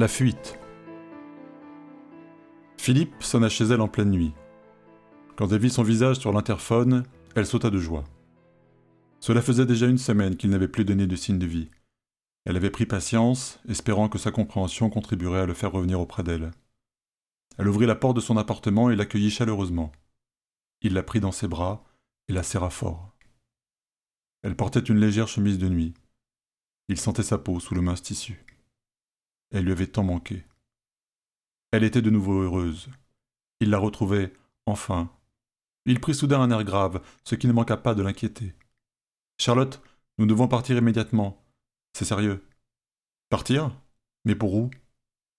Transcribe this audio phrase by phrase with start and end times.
[0.00, 0.58] La fuite.
[2.78, 4.32] Philippe sonna chez elle en pleine nuit.
[5.36, 7.02] Quand elle vit son visage sur l'interphone,
[7.36, 8.04] elle sauta de joie.
[9.18, 11.68] Cela faisait déjà une semaine qu'il n'avait plus donné de signe de vie.
[12.46, 16.50] Elle avait pris patience, espérant que sa compréhension contribuerait à le faire revenir auprès d'elle.
[17.58, 19.92] Elle ouvrit la porte de son appartement et l'accueillit chaleureusement.
[20.80, 21.84] Il la prit dans ses bras
[22.28, 23.14] et la serra fort.
[24.44, 25.92] Elle portait une légère chemise de nuit.
[26.88, 28.46] Il sentait sa peau sous le mince tissu.
[29.50, 30.44] Elle lui avait tant manqué.
[31.72, 32.88] Elle était de nouveau heureuse.
[33.60, 34.32] Il la retrouvait,
[34.66, 35.10] enfin.
[35.86, 38.54] Il prit soudain un air grave, ce qui ne manqua pas de l'inquiéter.
[39.38, 39.82] Charlotte,
[40.18, 41.42] nous devons partir immédiatement.
[41.92, 42.44] C'est sérieux.
[43.28, 43.70] Partir?
[44.24, 44.70] Mais pour où?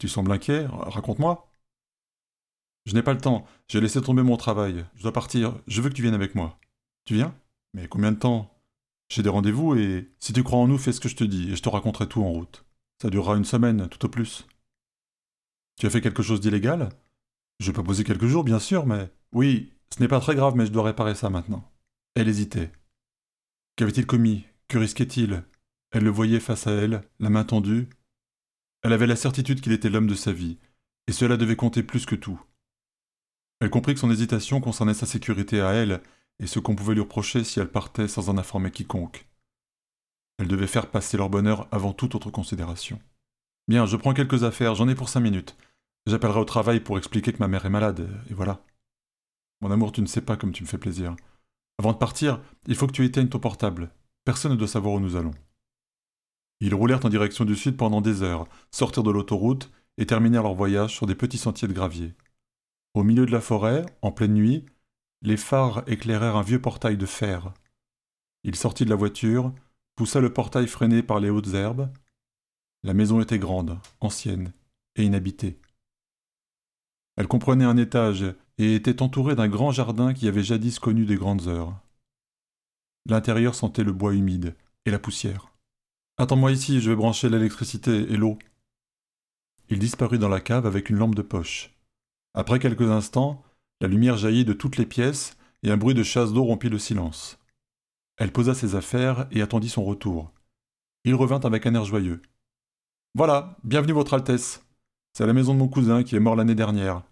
[0.00, 1.52] Tu sembles inquiet, raconte-moi.
[2.86, 4.84] Je n'ai pas le temps, j'ai laissé tomber mon travail.
[4.96, 6.58] Je dois partir, je veux que tu viennes avec moi.
[7.04, 7.34] Tu viens?
[7.74, 8.52] Mais combien de temps?
[9.08, 11.52] J'ai des rendez-vous et si tu crois en nous, fais ce que je te dis
[11.52, 12.64] et je te raconterai tout en route.
[13.02, 14.46] Ça durera une semaine, tout au plus.
[15.76, 16.90] Tu as fait quelque chose d'illégal?
[17.58, 19.10] Je pas poser quelques jours, bien sûr, mais.
[19.32, 21.68] Oui, ce n'est pas très grave, mais je dois réparer ça maintenant.
[22.14, 22.70] Elle hésitait.
[23.74, 24.44] Qu'avait-il commis?
[24.68, 25.42] Que risquait-il?
[25.90, 27.88] Elle le voyait face à elle, la main tendue.
[28.84, 30.58] Elle avait la certitude qu'il était l'homme de sa vie,
[31.08, 32.40] et cela devait compter plus que tout.
[33.58, 36.04] Elle comprit que son hésitation concernait sa sécurité à elle
[36.38, 39.26] et ce qu'on pouvait lui reprocher si elle partait sans en informer quiconque.
[40.38, 43.00] Elle devait faire passer leur bonheur avant toute autre considération.
[43.68, 45.56] Bien, je prends quelques affaires, j'en ai pour cinq minutes.
[46.06, 48.64] J'appellerai au travail pour expliquer que ma mère est malade, et voilà.
[49.60, 51.14] Mon amour, tu ne sais pas comme tu me fais plaisir.
[51.78, 53.90] Avant de partir, il faut que tu éteignes ton portable.
[54.24, 55.34] Personne ne doit savoir où nous allons.
[56.60, 60.54] Ils roulèrent en direction du sud pendant des heures, sortirent de l'autoroute et terminèrent leur
[60.54, 62.14] voyage sur des petits sentiers de gravier.
[62.94, 64.64] Au milieu de la forêt, en pleine nuit,
[65.22, 67.52] les phares éclairèrent un vieux portail de fer.
[68.44, 69.52] Il sortit de la voiture,
[69.94, 71.90] poussa le portail freiné par les hautes herbes.
[72.82, 74.52] La maison était grande, ancienne
[74.96, 75.60] et inhabitée.
[77.16, 78.24] Elle comprenait un étage
[78.58, 81.78] et était entourée d'un grand jardin qui avait jadis connu des grandes heures.
[83.06, 85.52] L'intérieur sentait le bois humide et la poussière.
[86.18, 88.38] Attends-moi ici, je vais brancher l'électricité et l'eau.
[89.68, 91.74] Il disparut dans la cave avec une lampe de poche.
[92.34, 93.42] Après quelques instants,
[93.80, 96.78] la lumière jaillit de toutes les pièces, et un bruit de chasse d'eau rompit le
[96.78, 97.38] silence.
[98.18, 100.32] Elle posa ses affaires et attendit son retour.
[101.04, 102.22] Il revint avec un air joyeux.
[103.14, 104.64] Voilà, bienvenue votre Altesse.
[105.12, 107.02] C'est la maison de mon cousin qui est mort l'année dernière.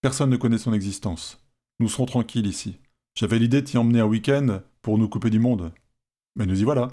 [0.00, 1.44] Personne ne connaît son existence.
[1.80, 2.78] Nous serons tranquilles ici.
[3.16, 5.72] J'avais l'idée de t'y emmener un week-end pour nous couper du monde.
[6.36, 6.88] Mais nous y voilà.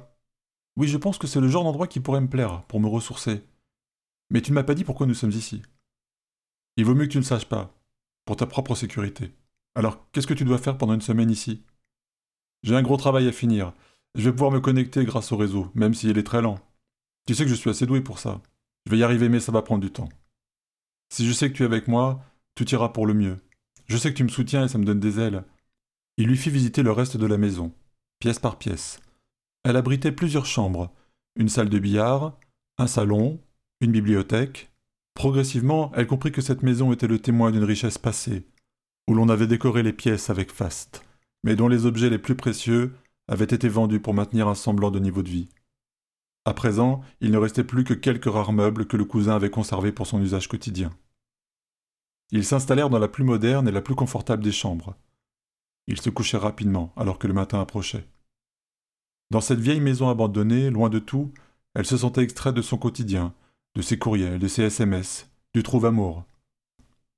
[0.78, 3.44] Oui, je pense que c'est le genre d'endroit qui pourrait me plaire, pour me ressourcer.
[4.30, 5.62] Mais tu ne m'as pas dit pourquoi nous sommes ici.
[6.78, 7.74] Il vaut mieux que tu ne saches pas
[8.26, 9.32] pour ta propre sécurité.
[9.76, 11.64] Alors, qu'est-ce que tu dois faire pendant une semaine ici?
[12.64, 13.74] J'ai un gros travail à finir.
[14.16, 16.60] Je vais pouvoir me connecter grâce au réseau, même s'il est très lent.
[17.28, 18.42] Tu sais que je suis assez doué pour ça.
[18.86, 20.10] Je vais y arriver, mais ça va prendre du temps.
[21.14, 22.24] Si je sais que tu es avec moi,
[22.56, 23.38] tout ira pour le mieux.
[23.88, 25.44] Je sais que tu me soutiens et ça me donne des ailes.
[26.18, 27.74] Il lui fit visiter le reste de la maison,
[28.20, 29.00] pièce par pièce.
[29.64, 30.94] Elle abritait plusieurs chambres,
[31.36, 32.38] une salle de billard,
[32.78, 33.40] un salon,
[33.80, 34.72] une bibliothèque,
[35.14, 38.48] Progressivement, elle comprit que cette maison était le témoin d'une richesse passée,
[39.08, 41.06] où l'on avait décoré les pièces avec faste,
[41.44, 42.94] mais dont les objets les plus précieux
[43.28, 45.50] avaient été vendus pour maintenir un semblant de niveau de vie.
[46.46, 49.92] À présent, il ne restait plus que quelques rares meubles que le cousin avait conservés
[49.92, 50.92] pour son usage quotidien.
[52.32, 54.96] Ils s'installèrent dans la plus moderne et la plus confortable des chambres.
[55.88, 58.08] Ils se couchèrent rapidement, alors que le matin approchait.
[59.30, 61.32] Dans cette vieille maison abandonnée, loin de tout,
[61.74, 63.34] elle se sentait extraite de son quotidien,
[63.76, 66.26] de ses courriels, de ses SMS, du trouve-amour.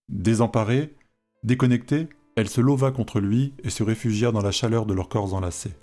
[0.10, 0.96] Désemparée,
[1.44, 5.34] déconnectée, elle se leva contre lui et se réfugia dans la chaleur de leurs corps
[5.34, 5.76] enlacés.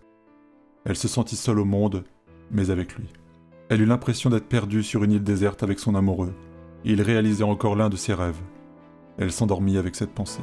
[0.84, 2.04] Elle se sentit seule au monde,
[2.50, 3.06] mais avec lui.
[3.68, 6.34] Elle eut l'impression d'être perdue sur une île déserte avec son amoureux.
[6.84, 8.40] il réalisait encore l'un de ses rêves.
[9.18, 10.42] Elle s'endormit avec cette pensée.